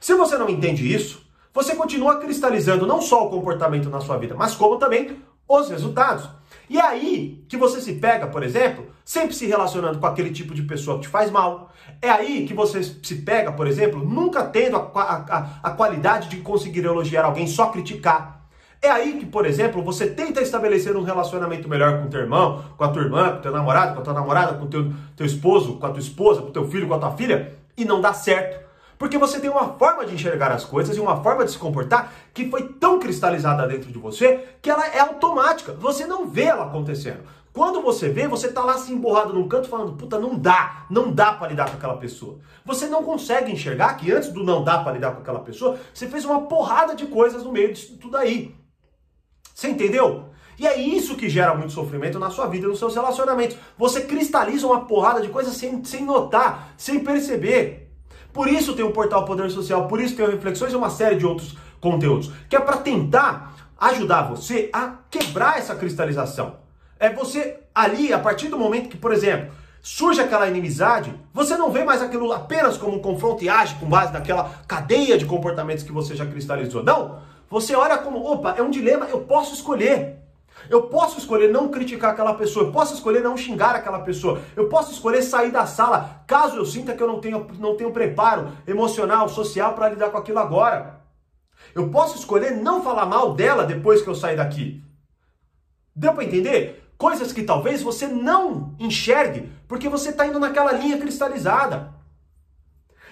Se 0.00 0.14
você 0.14 0.36
não 0.36 0.48
entende 0.48 0.92
isso, 0.92 1.24
você 1.54 1.74
continua 1.74 2.18
cristalizando 2.18 2.86
não 2.86 3.00
só 3.00 3.26
o 3.26 3.30
comportamento 3.30 3.88
na 3.88 4.00
sua 4.00 4.18
vida, 4.18 4.34
mas 4.34 4.54
como 4.54 4.78
também 4.78 5.18
os 5.48 5.68
resultados. 5.68 6.28
E 6.68 6.78
é 6.78 6.82
aí 6.82 7.44
que 7.48 7.56
você 7.56 7.80
se 7.80 7.94
pega, 7.94 8.26
por 8.26 8.42
exemplo, 8.42 8.86
sempre 9.04 9.34
se 9.34 9.46
relacionando 9.46 9.98
com 9.98 10.06
aquele 10.06 10.30
tipo 10.30 10.54
de 10.54 10.62
pessoa 10.62 10.96
que 10.96 11.02
te 11.02 11.08
faz 11.08 11.30
mal. 11.30 11.72
É 12.00 12.10
aí 12.10 12.46
que 12.46 12.54
você 12.54 12.82
se 12.82 13.16
pega, 13.16 13.52
por 13.52 13.66
exemplo, 13.66 14.04
nunca 14.04 14.44
tendo 14.44 14.76
a, 14.76 14.90
a, 14.94 15.60
a 15.62 15.70
qualidade 15.72 16.28
de 16.28 16.38
conseguir 16.38 16.84
elogiar 16.84 17.24
alguém, 17.24 17.46
só 17.46 17.66
criticar. 17.66 18.41
É 18.84 18.90
aí 18.90 19.16
que, 19.16 19.24
por 19.24 19.46
exemplo, 19.46 19.80
você 19.80 20.08
tenta 20.08 20.42
estabelecer 20.42 20.96
um 20.96 21.04
relacionamento 21.04 21.68
melhor 21.68 22.00
com 22.00 22.08
o 22.08 22.10
teu 22.10 22.18
irmão, 22.18 22.64
com 22.76 22.82
a 22.82 22.88
tua 22.88 23.02
irmã, 23.02 23.30
com 23.30 23.38
o 23.38 23.40
teu 23.40 23.52
namorado, 23.52 23.94
com 23.94 24.00
a 24.00 24.02
tua 24.02 24.12
namorada, 24.12 24.54
com 24.54 24.66
teu, 24.66 24.92
teu 25.14 25.24
esposo, 25.24 25.78
com 25.78 25.86
a 25.86 25.90
tua 25.90 26.00
esposa, 26.00 26.42
com 26.42 26.48
o 26.48 26.52
teu 26.52 26.68
filho, 26.68 26.88
com 26.88 26.94
a 26.94 26.98
tua 26.98 27.12
filha, 27.12 27.54
e 27.76 27.84
não 27.84 28.00
dá 28.00 28.12
certo. 28.12 28.60
Porque 28.98 29.16
você 29.16 29.38
tem 29.38 29.48
uma 29.48 29.74
forma 29.74 30.04
de 30.04 30.14
enxergar 30.14 30.50
as 30.50 30.64
coisas 30.64 30.96
e 30.96 31.00
uma 31.00 31.22
forma 31.22 31.44
de 31.44 31.52
se 31.52 31.58
comportar 31.58 32.12
que 32.34 32.50
foi 32.50 32.72
tão 32.74 32.98
cristalizada 32.98 33.68
dentro 33.68 33.92
de 33.92 33.98
você 33.98 34.48
que 34.60 34.68
ela 34.68 34.84
é 34.88 34.98
automática. 34.98 35.72
Você 35.74 36.04
não 36.04 36.26
vê 36.26 36.44
ela 36.44 36.64
acontecendo. 36.64 37.20
Quando 37.52 37.82
você 37.82 38.08
vê, 38.08 38.26
você 38.26 38.50
tá 38.50 38.64
lá 38.64 38.78
se 38.78 38.92
emborrado 38.92 39.32
num 39.32 39.46
canto 39.46 39.68
falando, 39.68 39.92
puta, 39.92 40.18
não 40.18 40.36
dá, 40.36 40.86
não 40.90 41.12
dá 41.12 41.32
para 41.32 41.48
lidar 41.48 41.70
com 41.70 41.76
aquela 41.76 41.98
pessoa. 41.98 42.38
Você 42.64 42.86
não 42.86 43.04
consegue 43.04 43.52
enxergar 43.52 43.94
que 43.94 44.10
antes 44.10 44.30
do 44.30 44.42
não 44.42 44.64
dá 44.64 44.78
para 44.78 44.92
lidar 44.92 45.12
com 45.12 45.20
aquela 45.20 45.40
pessoa, 45.40 45.78
você 45.92 46.08
fez 46.08 46.24
uma 46.24 46.42
porrada 46.42 46.94
de 46.96 47.06
coisas 47.06 47.44
no 47.44 47.52
meio 47.52 47.72
disso 47.72 47.96
tudo 47.98 48.16
aí. 48.16 48.61
Você 49.54 49.68
entendeu? 49.68 50.32
E 50.58 50.66
é 50.66 50.78
isso 50.78 51.16
que 51.16 51.28
gera 51.28 51.54
muito 51.54 51.72
sofrimento 51.72 52.18
na 52.18 52.30
sua 52.30 52.46
vida, 52.46 52.68
nos 52.68 52.78
seus 52.78 52.94
relacionamentos. 52.94 53.56
Você 53.76 54.02
cristaliza 54.02 54.66
uma 54.66 54.84
porrada 54.84 55.20
de 55.20 55.28
coisas 55.28 55.56
sem, 55.56 55.82
sem 55.84 56.04
notar, 56.04 56.72
sem 56.76 57.00
perceber. 57.00 57.90
Por 58.32 58.48
isso 58.48 58.74
tem 58.74 58.84
o 58.84 58.92
portal 58.92 59.24
Poder 59.24 59.50
Social, 59.50 59.88
por 59.88 60.00
isso 60.00 60.16
tem 60.16 60.24
o 60.24 60.30
Reflexões 60.30 60.72
e 60.72 60.76
uma 60.76 60.90
série 60.90 61.16
de 61.16 61.26
outros 61.26 61.56
conteúdos, 61.80 62.30
que 62.48 62.56
é 62.56 62.60
para 62.60 62.76
tentar 62.78 63.72
ajudar 63.78 64.22
você 64.22 64.70
a 64.72 64.94
quebrar 65.10 65.58
essa 65.58 65.74
cristalização. 65.74 66.56
É 66.98 67.12
você 67.12 67.58
ali, 67.74 68.12
a 68.12 68.18
partir 68.18 68.48
do 68.48 68.56
momento 68.56 68.88
que, 68.88 68.96
por 68.96 69.12
exemplo, 69.12 69.52
surge 69.82 70.20
aquela 70.20 70.46
inimizade, 70.46 71.12
você 71.34 71.56
não 71.56 71.70
vê 71.70 71.82
mais 71.82 72.00
aquilo 72.00 72.32
apenas 72.32 72.78
como 72.78 72.96
um 72.96 73.02
confronto 73.02 73.42
e 73.42 73.48
age 73.48 73.74
com 73.74 73.86
base 73.86 74.12
naquela 74.12 74.48
cadeia 74.68 75.18
de 75.18 75.26
comportamentos 75.26 75.82
que 75.82 75.90
você 75.90 76.14
já 76.14 76.24
cristalizou. 76.24 76.84
Não! 76.84 77.31
Você 77.52 77.76
olha 77.76 77.98
como, 77.98 78.24
opa, 78.24 78.54
é 78.56 78.62
um 78.62 78.70
dilema, 78.70 79.04
eu 79.10 79.20
posso 79.24 79.52
escolher. 79.52 80.16
Eu 80.70 80.84
posso 80.84 81.18
escolher 81.18 81.50
não 81.50 81.68
criticar 81.68 82.12
aquela 82.12 82.32
pessoa, 82.32 82.64
eu 82.64 82.72
posso 82.72 82.94
escolher 82.94 83.20
não 83.20 83.36
xingar 83.36 83.74
aquela 83.74 83.98
pessoa, 83.98 84.40
eu 84.56 84.70
posso 84.70 84.90
escolher 84.90 85.20
sair 85.22 85.50
da 85.50 85.66
sala 85.66 86.22
caso 86.26 86.56
eu 86.56 86.64
sinta 86.64 86.94
que 86.94 87.02
eu 87.02 87.06
não 87.06 87.20
tenho, 87.20 87.46
não 87.58 87.76
tenho 87.76 87.90
preparo 87.90 88.52
emocional, 88.66 89.28
social 89.28 89.74
para 89.74 89.90
lidar 89.90 90.08
com 90.08 90.16
aquilo 90.16 90.38
agora. 90.38 91.00
Eu 91.74 91.90
posso 91.90 92.16
escolher 92.16 92.52
não 92.52 92.82
falar 92.82 93.04
mal 93.04 93.34
dela 93.34 93.66
depois 93.66 94.00
que 94.00 94.08
eu 94.08 94.14
sair 94.14 94.36
daqui. 94.36 94.82
Deu 95.94 96.14
para 96.14 96.24
entender? 96.24 96.90
Coisas 96.96 97.34
que 97.34 97.42
talvez 97.42 97.82
você 97.82 98.06
não 98.06 98.74
enxergue, 98.78 99.52
porque 99.68 99.90
você 99.90 100.08
está 100.08 100.26
indo 100.26 100.40
naquela 100.40 100.72
linha 100.72 100.96
cristalizada. 100.96 101.92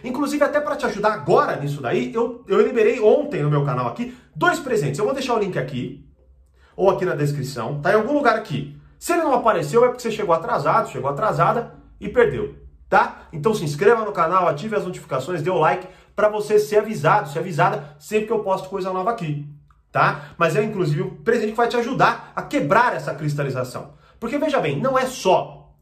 Inclusive, 0.03 0.43
até 0.43 0.61
para 0.61 0.77
te 0.77 0.87
ajudar 0.87 1.13
agora 1.13 1.57
nisso 1.57 1.81
daí, 1.81 2.13
eu, 2.15 2.45
eu 2.47 2.61
liberei 2.61 3.01
ontem 3.01 3.43
no 3.43 3.51
meu 3.51 3.65
canal 3.65 3.89
aqui 3.89 4.17
dois 4.35 4.59
presentes. 4.59 4.99
Eu 4.99 5.05
vou 5.05 5.15
deixar 5.15 5.35
o 5.35 5.39
link 5.39 5.59
aqui, 5.59 6.07
ou 6.77 6.91
aqui 6.91 7.05
na 7.05 7.15
descrição, 7.15 7.81
tá 7.81 7.93
em 7.93 7.97
algum 7.97 8.13
lugar 8.13 8.37
aqui. 8.37 8.77
Se 8.99 9.13
ele 9.13 9.23
não 9.23 9.35
apareceu, 9.35 9.85
é 9.85 9.89
porque 9.89 10.03
você 10.03 10.11
chegou 10.11 10.35
atrasado, 10.35 10.91
chegou 10.91 11.11
atrasada 11.11 11.75
e 12.01 12.09
perdeu, 12.09 12.55
tá? 12.89 13.23
Então 13.33 13.55
se 13.55 13.65
inscreva 13.65 14.05
no 14.05 14.13
canal, 14.13 14.49
ative 14.49 14.77
as 14.77 14.85
notificações, 14.85 15.43
dê 15.43 15.51
o 15.51 15.59
like 15.59 15.87
para 16.15 16.29
você 16.29 16.59
ser 16.59 16.79
avisado, 16.79 17.29
ser 17.29 17.39
avisada 17.39 17.97
sempre 17.99 18.27
que 18.27 18.33
eu 18.33 18.41
posto 18.41 18.69
coisa 18.69 18.93
nova 18.93 19.11
aqui 19.11 19.49
tá? 19.93 20.31
Mas 20.39 20.57
é 20.57 20.63
inclusive 20.63 21.03
um 21.03 21.17
presente 21.17 21.51
que 21.51 21.57
vai 21.57 21.69
te 21.69 21.77
ajudar 21.77 22.33
a 22.35 22.43
quebrar 22.43 22.95
essa 22.95 23.15
cristalização. 23.15 23.95
Porque 24.19 24.39
veja 24.39 24.61
bem, 24.61 24.81
não 24.81 24.99
é 24.99 25.07
só. 25.07 25.73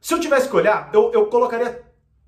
Se 0.00 0.14
eu 0.14 0.20
tivesse 0.20 0.48
que 0.48 0.56
olhar, 0.56 0.90
eu, 0.92 1.10
eu 1.12 1.26
colocaria 1.26 1.82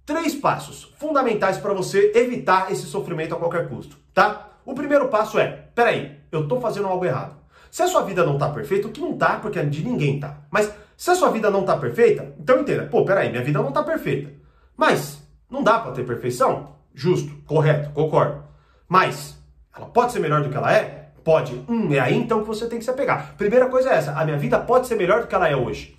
três 0.08 0.34
passos 0.34 0.90
fundamentais 0.96 1.58
para 1.58 1.74
você 1.74 2.12
evitar 2.14 2.72
esse 2.72 2.86
sofrimento 2.86 3.34
a 3.34 3.38
qualquer 3.38 3.68
custo, 3.68 3.98
tá? 4.14 4.48
O 4.64 4.72
primeiro 4.72 5.08
passo 5.08 5.38
é, 5.38 5.68
peraí, 5.74 6.18
eu 6.32 6.44
estou 6.44 6.62
fazendo 6.62 6.88
algo 6.88 7.04
errado. 7.04 7.36
Se 7.70 7.82
a 7.82 7.86
sua 7.86 8.00
vida 8.00 8.24
não 8.24 8.32
está 8.32 8.48
perfeita, 8.48 8.88
o 8.88 8.90
que 8.90 9.02
não 9.02 9.12
está, 9.12 9.36
porque 9.36 9.62
de 9.62 9.84
ninguém 9.84 10.18
tá. 10.18 10.38
Mas 10.50 10.72
se 10.96 11.10
a 11.10 11.14
sua 11.14 11.30
vida 11.30 11.50
não 11.50 11.60
está 11.60 11.76
perfeita, 11.76 12.34
então 12.40 12.60
entenda, 12.60 12.86
pô, 12.86 13.04
peraí, 13.04 13.28
minha 13.28 13.44
vida 13.44 13.58
não 13.58 13.68
está 13.68 13.82
perfeita. 13.82 14.32
Mas 14.74 15.22
não 15.50 15.62
dá 15.62 15.78
para 15.78 15.92
ter 15.92 16.06
perfeição? 16.06 16.76
Justo, 16.94 17.30
correto, 17.44 17.90
concordo. 17.90 18.42
Mas 18.88 19.36
ela 19.76 19.86
pode 19.86 20.12
ser 20.12 20.20
melhor 20.20 20.42
do 20.42 20.48
que 20.48 20.56
ela 20.56 20.72
é? 20.72 21.10
Pode. 21.22 21.62
Hum, 21.68 21.92
é 21.92 22.00
aí 22.00 22.16
então 22.16 22.40
que 22.40 22.46
você 22.46 22.66
tem 22.66 22.78
que 22.78 22.84
se 22.86 22.90
apegar. 22.90 23.34
Primeira 23.36 23.68
coisa 23.68 23.90
é 23.90 23.96
essa: 23.96 24.12
a 24.12 24.24
minha 24.24 24.38
vida 24.38 24.58
pode 24.58 24.86
ser 24.86 24.94
melhor 24.94 25.20
do 25.20 25.26
que 25.26 25.34
ela 25.34 25.48
é 25.48 25.54
hoje. 25.54 25.98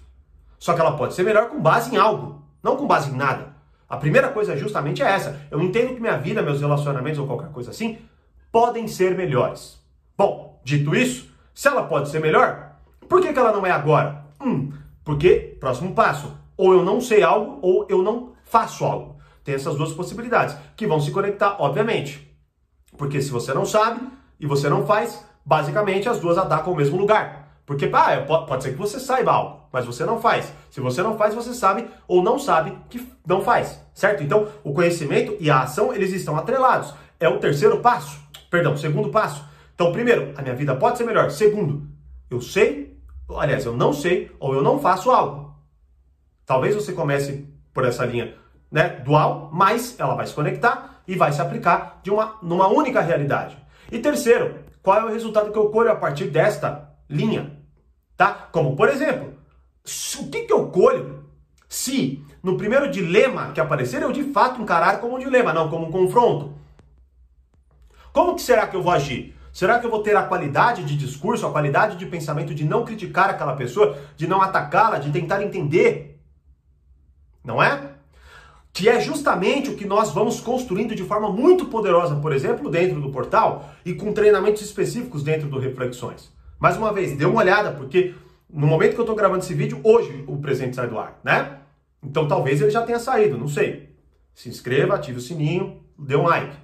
Só 0.57 0.73
que 0.73 0.81
ela 0.81 0.97
pode 0.97 1.13
ser 1.13 1.21
melhor 1.21 1.49
com 1.49 1.61
base 1.61 1.93
em 1.93 1.97
algo, 1.99 2.43
não 2.63 2.75
com 2.75 2.87
base 2.87 3.11
em 3.11 3.15
nada. 3.15 3.58
A 3.89 3.97
primeira 3.97 4.29
coisa 4.29 4.55
justamente 4.55 5.01
é 5.01 5.07
essa. 5.07 5.41
Eu 5.49 5.61
entendo 5.61 5.95
que 5.95 5.99
minha 5.99 6.17
vida, 6.17 6.43
meus 6.43 6.61
relacionamentos 6.61 7.19
ou 7.19 7.25
qualquer 7.25 7.49
coisa 7.49 7.71
assim 7.71 7.97
podem 8.51 8.87
ser 8.87 9.15
melhores. 9.15 9.79
Bom, 10.17 10.61
dito 10.63 10.95
isso, 10.95 11.29
se 11.53 11.67
ela 11.67 11.83
pode 11.83 12.09
ser 12.09 12.19
melhor, 12.19 12.75
por 13.07 13.21
que, 13.21 13.33
que 13.33 13.39
ela 13.39 13.51
não 13.51 13.65
é 13.65 13.71
agora? 13.71 14.25
Hum, 14.41 14.71
porque, 15.03 15.57
próximo 15.59 15.93
passo, 15.93 16.37
ou 16.55 16.73
eu 16.73 16.83
não 16.83 17.01
sei 17.01 17.23
algo 17.23 17.59
ou 17.61 17.87
eu 17.89 18.01
não 18.01 18.33
faço 18.43 18.85
algo. 18.85 19.17
Tem 19.43 19.55
essas 19.55 19.75
duas 19.75 19.93
possibilidades, 19.93 20.55
que 20.75 20.85
vão 20.85 20.99
se 20.99 21.11
conectar, 21.11 21.55
obviamente. 21.59 22.29
Porque 22.97 23.21
se 23.21 23.31
você 23.31 23.53
não 23.53 23.65
sabe 23.65 24.01
e 24.39 24.45
você 24.45 24.69
não 24.69 24.85
faz, 24.85 25.25
basicamente 25.45 26.09
as 26.09 26.19
duas 26.19 26.37
atacam 26.37 26.73
o 26.73 26.75
mesmo 26.75 26.97
lugar. 26.97 27.48
Porque 27.69 27.87
ah, 27.93 28.25
pode 28.47 28.63
ser 28.63 28.71
que 28.71 28.79
você 28.79 28.99
saiba 28.99 29.31
algo, 29.31 29.67
mas 29.71 29.85
você 29.85 30.03
não 30.03 30.19
faz. 30.19 30.51
Se 30.71 30.81
você 30.81 31.03
não 31.03 31.15
faz, 31.15 31.35
você 31.35 31.53
sabe 31.53 31.87
ou 32.07 32.23
não 32.23 32.39
sabe 32.39 32.75
que 32.89 33.07
não 33.23 33.41
faz, 33.41 33.79
certo? 33.93 34.23
Então, 34.23 34.47
o 34.63 34.73
conhecimento 34.73 35.37
e 35.39 35.51
a 35.51 35.61
ação, 35.61 35.93
eles 35.93 36.11
estão 36.11 36.35
atrelados. 36.35 36.95
É 37.19 37.29
o 37.29 37.37
terceiro 37.37 37.77
passo, 37.77 38.19
perdão, 38.49 38.75
segundo 38.75 39.09
passo. 39.09 39.45
Então, 39.75 39.91
primeiro, 39.91 40.33
a 40.35 40.41
minha 40.41 40.55
vida 40.55 40.75
pode 40.75 40.97
ser 40.97 41.03
melhor. 41.03 41.29
Segundo, 41.29 41.87
eu 42.27 42.41
sei, 42.41 42.99
aliás, 43.37 43.63
eu 43.67 43.77
não 43.77 43.93
sei 43.93 44.31
ou 44.39 44.55
eu 44.55 44.63
não 44.63 44.79
faço 44.79 45.11
algo. 45.11 45.53
Talvez 46.47 46.73
você 46.73 46.91
comece 46.91 47.47
por 47.71 47.85
essa 47.85 48.03
linha 48.03 48.33
né, 48.71 48.99
dual, 49.05 49.51
mas 49.53 49.95
ela 49.99 50.15
vai 50.15 50.25
se 50.25 50.33
conectar 50.33 51.03
e 51.07 51.15
vai 51.15 51.31
se 51.31 51.39
aplicar 51.39 51.99
de 52.01 52.09
uma, 52.09 52.35
numa 52.41 52.67
única 52.67 52.99
realidade. 52.99 53.55
E 53.91 53.99
terceiro, 53.99 54.55
qual 54.81 55.01
é 55.01 55.05
o 55.05 55.09
resultado 55.09 55.51
que 55.51 55.57
eu 55.59 55.69
colho 55.69 55.91
a 55.91 55.95
partir 55.95 56.31
desta 56.31 56.89
linha? 57.07 57.58
Tá? 58.19 58.49
Como, 58.51 58.75
por 58.75 58.89
exemplo, 58.89 59.33
o 60.19 60.29
que, 60.29 60.41
que 60.41 60.51
eu 60.51 60.67
colho 60.67 61.23
se 61.69 62.21
no 62.43 62.57
primeiro 62.57 62.91
dilema 62.91 63.53
que 63.53 63.61
aparecer 63.61 64.01
eu 64.01 64.11
de 64.11 64.25
fato 64.33 64.61
encarar 64.61 64.99
como 64.99 65.15
um 65.15 65.19
dilema, 65.19 65.53
não 65.53 65.69
como 65.69 65.87
um 65.87 65.91
confronto? 65.91 66.53
Como 68.11 68.35
que 68.35 68.41
será 68.41 68.67
que 68.67 68.75
eu 68.75 68.83
vou 68.83 68.91
agir? 68.91 69.33
Será 69.53 69.79
que 69.79 69.85
eu 69.85 69.89
vou 69.89 70.03
ter 70.03 70.17
a 70.17 70.23
qualidade 70.23 70.83
de 70.83 70.97
discurso, 70.97 71.47
a 71.47 71.51
qualidade 71.53 71.95
de 71.95 72.05
pensamento 72.07 72.53
de 72.53 72.65
não 72.65 72.83
criticar 72.83 73.29
aquela 73.29 73.55
pessoa, 73.55 73.97
de 74.17 74.27
não 74.27 74.41
atacá-la, 74.41 74.99
de 74.99 75.13
tentar 75.13 75.41
entender? 75.41 76.21
Não 77.41 77.63
é? 77.63 77.93
que 78.73 78.89
é 78.89 78.99
justamente 78.99 79.69
o 79.69 79.77
que 79.77 79.85
nós 79.85 80.11
vamos 80.11 80.41
construindo 80.41 80.93
de 80.93 81.03
forma 81.03 81.31
muito 81.31 81.67
poderosa, 81.67 82.17
por 82.17 82.33
exemplo, 82.33 82.69
dentro 82.69 82.99
do 82.99 83.11
portal 83.11 83.69
e 83.85 83.93
com 83.93 84.11
treinamentos 84.11 84.61
específicos 84.61 85.23
dentro 85.23 85.47
do 85.47 85.57
Reflexões. 85.57 86.37
Mais 86.59 86.75
uma 86.77 86.91
vez, 86.91 87.15
dê 87.15 87.25
uma 87.25 87.39
olhada, 87.39 87.71
porque 87.71 88.13
no 88.49 88.67
momento 88.67 88.93
que 88.93 88.99
eu 88.99 89.03
estou 89.03 89.15
gravando 89.15 89.43
esse 89.43 89.53
vídeo, 89.53 89.79
hoje 89.83 90.23
o 90.27 90.37
presente 90.37 90.75
sai 90.75 90.87
do 90.87 90.99
ar, 90.99 91.19
né? 91.23 91.59
Então 92.03 92.27
talvez 92.27 92.61
ele 92.61 92.69
já 92.69 92.81
tenha 92.81 92.99
saído, 92.99 93.37
não 93.37 93.47
sei. 93.47 93.95
Se 94.33 94.49
inscreva, 94.49 94.95
ative 94.95 95.17
o 95.17 95.21
sininho, 95.21 95.81
dê 95.97 96.15
um 96.15 96.23
like, 96.23 96.55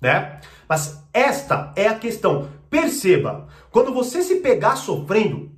né? 0.00 0.40
Mas 0.68 1.02
esta 1.12 1.72
é 1.76 1.86
a 1.86 1.98
questão. 1.98 2.48
Perceba, 2.70 3.46
quando 3.70 3.92
você 3.92 4.22
se 4.22 4.36
pegar 4.36 4.76
sofrendo, 4.76 5.50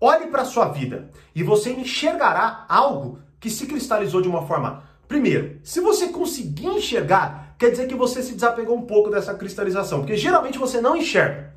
olhe 0.00 0.28
para 0.28 0.44
sua 0.44 0.66
vida 0.66 1.10
e 1.34 1.42
você 1.42 1.72
enxergará 1.72 2.64
algo 2.68 3.18
que 3.40 3.50
se 3.50 3.66
cristalizou 3.66 4.22
de 4.22 4.28
uma 4.28 4.46
forma 4.46 4.84
Primeiro, 5.06 5.60
se 5.62 5.80
você 5.80 6.08
conseguir 6.08 6.66
enxergar, 6.66 7.54
quer 7.58 7.70
dizer 7.70 7.86
que 7.86 7.94
você 7.94 8.22
se 8.22 8.34
desapegou 8.34 8.76
um 8.76 8.86
pouco 8.86 9.10
dessa 9.10 9.34
cristalização, 9.34 10.00
porque 10.00 10.16
geralmente 10.16 10.58
você 10.58 10.80
não 10.80 10.96
enxerga. 10.96 11.54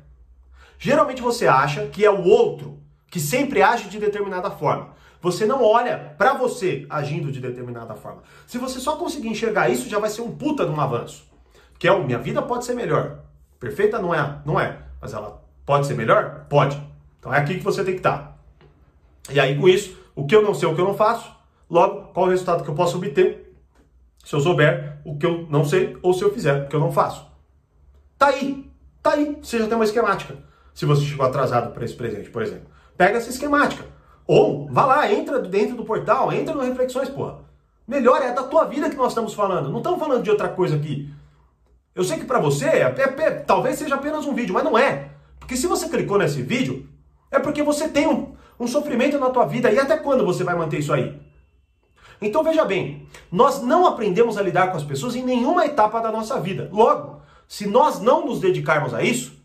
Geralmente 0.78 1.20
você 1.20 1.46
acha 1.46 1.86
que 1.86 2.04
é 2.04 2.10
o 2.10 2.22
outro 2.22 2.78
que 3.10 3.18
sempre 3.18 3.62
age 3.62 3.88
de 3.88 3.98
determinada 3.98 4.50
forma. 4.50 4.96
Você 5.20 5.44
não 5.44 5.64
olha 5.64 6.14
para 6.16 6.34
você 6.34 6.86
agindo 6.88 7.32
de 7.32 7.40
determinada 7.40 7.94
forma. 7.94 8.22
Se 8.46 8.56
você 8.56 8.78
só 8.78 8.96
conseguir 8.96 9.28
enxergar 9.28 9.68
isso, 9.68 9.88
já 9.88 9.98
vai 9.98 10.10
ser 10.10 10.22
um 10.22 10.30
puta 10.30 10.64
de 10.64 10.70
um 10.70 10.80
avanço. 10.80 11.26
Que 11.78 11.88
é 11.88 11.92
o 11.92 12.04
minha 12.04 12.18
vida 12.18 12.40
pode 12.40 12.64
ser 12.64 12.74
melhor. 12.74 13.20
Perfeita 13.58 13.98
não 13.98 14.14
é, 14.14 14.40
não 14.44 14.60
é, 14.60 14.78
mas 15.00 15.12
ela 15.12 15.42
pode 15.66 15.86
ser 15.86 15.94
melhor? 15.94 16.46
Pode. 16.48 16.80
Então 17.18 17.34
é 17.34 17.38
aqui 17.38 17.58
que 17.58 17.64
você 17.64 17.82
tem 17.82 17.94
que 17.94 18.00
estar. 18.00 18.38
E 19.30 19.40
aí 19.40 19.58
com 19.58 19.68
isso, 19.68 19.98
o 20.14 20.26
que 20.26 20.34
eu 20.34 20.42
não 20.42 20.54
sei, 20.54 20.68
o 20.68 20.74
que 20.74 20.80
eu 20.80 20.86
não 20.86 20.94
faço, 20.94 21.34
logo 21.68 22.12
qual 22.12 22.26
o 22.26 22.30
resultado 22.30 22.62
que 22.62 22.70
eu 22.70 22.74
posso 22.74 22.96
obter 22.96 23.48
se 24.24 24.34
eu 24.34 24.40
souber 24.40 24.98
o 25.04 25.16
que 25.16 25.26
eu 25.26 25.46
não 25.48 25.64
sei 25.64 25.96
ou 26.02 26.12
se 26.12 26.22
eu 26.22 26.32
fizer 26.32 26.64
o 26.64 26.68
que 26.68 26.76
eu 26.76 26.80
não 26.80 26.92
faço. 26.92 27.26
Tá 28.16 28.28
aí, 28.28 28.70
tá 29.02 29.12
aí, 29.12 29.38
você 29.40 29.58
já 29.58 29.66
tem 29.66 29.74
uma 29.74 29.84
esquemática. 29.84 30.36
Se 30.78 30.86
você 30.86 31.04
chegou 31.04 31.26
atrasado 31.26 31.72
para 31.72 31.84
esse 31.84 31.94
presente, 31.94 32.30
por 32.30 32.40
exemplo, 32.40 32.68
pega 32.96 33.18
essa 33.18 33.28
esquemática. 33.28 33.84
Ou 34.24 34.68
vá 34.70 34.86
lá, 34.86 35.12
entra 35.12 35.40
dentro 35.40 35.74
do 35.74 35.84
portal, 35.84 36.32
entra 36.32 36.54
no 36.54 36.62
Reflexões, 36.62 37.08
porra. 37.08 37.40
Melhor 37.84 38.22
é 38.22 38.32
da 38.32 38.44
tua 38.44 38.64
vida 38.66 38.88
que 38.88 38.94
nós 38.94 39.08
estamos 39.08 39.34
falando. 39.34 39.70
Não 39.70 39.78
estamos 39.78 39.98
falando 39.98 40.22
de 40.22 40.30
outra 40.30 40.48
coisa 40.48 40.76
aqui. 40.76 41.12
Eu 41.96 42.04
sei 42.04 42.16
que 42.16 42.24
para 42.24 42.38
você 42.38 42.66
é, 42.66 42.94
é, 42.96 43.22
é, 43.22 43.30
talvez 43.40 43.76
seja 43.76 43.96
apenas 43.96 44.24
um 44.24 44.34
vídeo, 44.34 44.54
mas 44.54 44.62
não 44.62 44.78
é. 44.78 45.08
Porque 45.40 45.56
se 45.56 45.66
você 45.66 45.88
clicou 45.88 46.16
nesse 46.16 46.42
vídeo, 46.42 46.88
é 47.28 47.40
porque 47.40 47.60
você 47.60 47.88
tem 47.88 48.06
um, 48.06 48.36
um 48.60 48.68
sofrimento 48.68 49.18
na 49.18 49.30
tua 49.30 49.46
vida. 49.46 49.72
E 49.72 49.80
até 49.80 49.96
quando 49.96 50.24
você 50.24 50.44
vai 50.44 50.54
manter 50.54 50.78
isso 50.78 50.92
aí? 50.92 51.20
Então 52.22 52.44
veja 52.44 52.64
bem, 52.64 53.04
nós 53.32 53.60
não 53.62 53.84
aprendemos 53.84 54.38
a 54.38 54.42
lidar 54.42 54.70
com 54.70 54.76
as 54.76 54.84
pessoas 54.84 55.16
em 55.16 55.24
nenhuma 55.24 55.66
etapa 55.66 55.98
da 55.98 56.12
nossa 56.12 56.38
vida. 56.38 56.68
Logo, 56.70 57.20
se 57.48 57.66
nós 57.66 57.98
não 57.98 58.24
nos 58.24 58.38
dedicarmos 58.38 58.94
a 58.94 59.02
isso, 59.02 59.37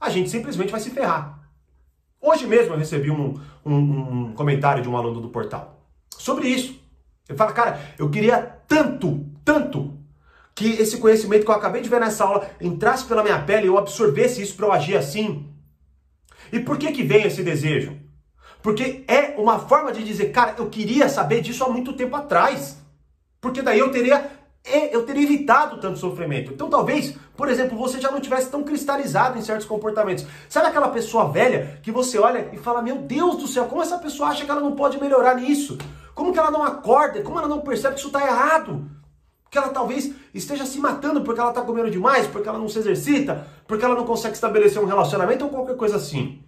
a 0.00 0.10
gente 0.10 0.30
simplesmente 0.30 0.70
vai 0.70 0.80
se 0.80 0.90
ferrar. 0.90 1.40
Hoje 2.20 2.46
mesmo 2.46 2.74
eu 2.74 2.78
recebi 2.78 3.10
um, 3.10 3.40
um, 3.64 3.74
um 3.74 4.32
comentário 4.32 4.82
de 4.82 4.88
um 4.88 4.96
aluno 4.96 5.20
do 5.20 5.28
portal 5.28 5.82
sobre 6.16 6.48
isso. 6.48 6.78
Ele 7.28 7.38
fala, 7.38 7.52
cara, 7.52 7.80
eu 7.98 8.10
queria 8.10 8.40
tanto, 8.66 9.26
tanto 9.44 9.96
que 10.54 10.66
esse 10.66 10.98
conhecimento 10.98 11.44
que 11.44 11.50
eu 11.50 11.54
acabei 11.54 11.80
de 11.80 11.88
ver 11.88 12.00
nessa 12.00 12.24
aula 12.24 12.50
entrasse 12.60 13.04
pela 13.04 13.22
minha 13.22 13.40
pele 13.42 13.64
e 13.64 13.68
eu 13.68 13.78
absorvesse 13.78 14.42
isso 14.42 14.56
para 14.56 14.66
eu 14.66 14.72
agir 14.72 14.96
assim. 14.96 15.46
E 16.52 16.58
por 16.58 16.78
que 16.78 16.90
que 16.90 17.02
vem 17.02 17.24
esse 17.24 17.42
desejo? 17.42 17.96
Porque 18.62 19.04
é 19.06 19.34
uma 19.38 19.58
forma 19.58 19.92
de 19.92 20.02
dizer, 20.02 20.32
cara, 20.32 20.56
eu 20.58 20.68
queria 20.68 21.08
saber 21.08 21.42
disso 21.42 21.62
há 21.62 21.68
muito 21.68 21.92
tempo 21.92 22.16
atrás. 22.16 22.78
Porque 23.40 23.62
daí 23.62 23.78
eu 23.78 23.92
teria 23.92 24.37
eu 24.92 25.04
teria 25.04 25.22
evitado 25.22 25.80
tanto 25.80 25.98
sofrimento. 25.98 26.52
Então 26.52 26.68
talvez, 26.68 27.16
por 27.36 27.48
exemplo, 27.48 27.76
você 27.76 28.00
já 28.00 28.10
não 28.10 28.20
tivesse 28.20 28.50
tão 28.50 28.62
cristalizado 28.62 29.38
em 29.38 29.42
certos 29.42 29.66
comportamentos. 29.66 30.26
Sabe 30.48 30.66
aquela 30.66 30.88
pessoa 30.88 31.30
velha 31.30 31.78
que 31.82 31.90
você 31.90 32.18
olha 32.18 32.50
e 32.52 32.58
fala: 32.58 32.82
Meu 32.82 32.98
Deus 32.98 33.36
do 33.36 33.46
céu, 33.46 33.66
como 33.66 33.82
essa 33.82 33.98
pessoa 33.98 34.28
acha 34.28 34.44
que 34.44 34.50
ela 34.50 34.60
não 34.60 34.74
pode 34.74 35.00
melhorar 35.00 35.36
nisso? 35.36 35.78
Como 36.14 36.32
que 36.32 36.38
ela 36.38 36.50
não 36.50 36.62
acorda? 36.62 37.22
Como 37.22 37.38
ela 37.38 37.48
não 37.48 37.60
percebe 37.60 37.94
que 37.94 38.00
isso 38.00 38.08
está 38.08 38.26
errado? 38.26 38.90
Que 39.50 39.56
ela 39.56 39.68
talvez 39.68 40.12
esteja 40.34 40.66
se 40.66 40.78
matando 40.78 41.22
porque 41.22 41.40
ela 41.40 41.50
está 41.50 41.62
comendo 41.62 41.90
demais, 41.90 42.26
porque 42.26 42.48
ela 42.48 42.58
não 42.58 42.68
se 42.68 42.78
exercita, 42.78 43.46
porque 43.66 43.84
ela 43.84 43.94
não 43.94 44.04
consegue 44.04 44.34
estabelecer 44.34 44.82
um 44.82 44.86
relacionamento 44.86 45.44
ou 45.44 45.50
qualquer 45.50 45.76
coisa 45.76 45.96
assim. 45.96 46.42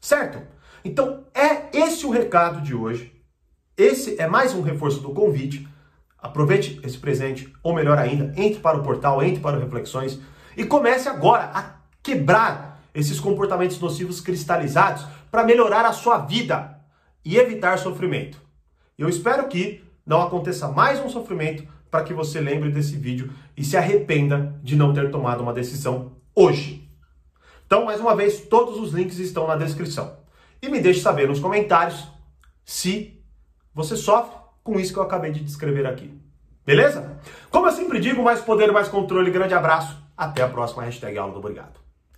Certo? 0.00 0.42
Então 0.84 1.24
é 1.34 1.68
esse 1.72 2.04
o 2.04 2.10
recado 2.10 2.60
de 2.60 2.74
hoje. 2.74 3.12
Esse 3.76 4.20
é 4.20 4.26
mais 4.26 4.54
um 4.54 4.62
reforço 4.62 5.00
do 5.00 5.14
convite 5.14 5.68
Aproveite 6.22 6.80
esse 6.84 6.96
presente, 6.96 7.52
ou 7.64 7.74
melhor 7.74 7.98
ainda, 7.98 8.32
entre 8.40 8.60
para 8.60 8.78
o 8.78 8.82
portal, 8.82 9.20
entre 9.22 9.40
para 9.40 9.56
o 9.56 9.60
Reflexões 9.60 10.20
e 10.56 10.64
comece 10.64 11.08
agora 11.08 11.50
a 11.52 11.74
quebrar 12.00 12.80
esses 12.94 13.18
comportamentos 13.18 13.80
nocivos 13.80 14.20
cristalizados 14.20 15.04
para 15.30 15.44
melhorar 15.44 15.84
a 15.84 15.92
sua 15.92 16.18
vida 16.18 16.78
e 17.24 17.36
evitar 17.36 17.78
sofrimento. 17.78 18.38
Eu 18.96 19.08
espero 19.08 19.48
que 19.48 19.82
não 20.06 20.22
aconteça 20.22 20.68
mais 20.68 21.00
um 21.00 21.08
sofrimento 21.08 21.66
para 21.90 22.04
que 22.04 22.14
você 22.14 22.40
lembre 22.40 22.70
desse 22.70 22.96
vídeo 22.96 23.32
e 23.56 23.64
se 23.64 23.76
arrependa 23.76 24.58
de 24.62 24.76
não 24.76 24.92
ter 24.92 25.10
tomado 25.10 25.42
uma 25.42 25.52
decisão 25.52 26.12
hoje. 26.34 26.88
Então, 27.66 27.84
mais 27.86 28.00
uma 28.00 28.14
vez, 28.14 28.40
todos 28.40 28.78
os 28.78 28.92
links 28.92 29.18
estão 29.18 29.46
na 29.46 29.56
descrição. 29.56 30.18
E 30.60 30.68
me 30.68 30.80
deixe 30.80 31.00
saber 31.00 31.28
nos 31.28 31.40
comentários 31.40 32.06
se 32.64 33.20
você 33.74 33.96
sofre 33.96 34.41
com 34.62 34.78
isso 34.78 34.92
que 34.92 34.98
eu 34.98 35.02
acabei 35.02 35.32
de 35.32 35.40
descrever 35.40 35.86
aqui. 35.86 36.12
Beleza? 36.64 37.18
Como 37.50 37.66
eu 37.66 37.72
sempre 37.72 37.98
digo, 37.98 38.22
mais 38.22 38.40
poder, 38.40 38.70
mais 38.70 38.88
controle. 38.88 39.30
Grande 39.30 39.54
abraço. 39.54 40.00
Até 40.16 40.42
a 40.42 40.48
próxima 40.48 40.82
hashtag 40.82 41.18
aula 41.18 41.32
do 41.32 41.40
Obrigado. 41.40 41.81